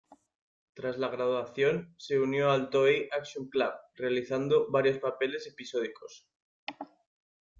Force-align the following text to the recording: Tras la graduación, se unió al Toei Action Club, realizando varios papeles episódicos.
Tras 0.73 0.97
la 0.97 1.09
graduación, 1.09 1.93
se 1.99 2.17
unió 2.19 2.49
al 2.49 2.71
Toei 2.71 3.07
Action 3.15 3.49
Club, 3.49 3.71
realizando 3.93 4.67
varios 4.71 4.97
papeles 4.97 5.45
episódicos. 5.45 6.27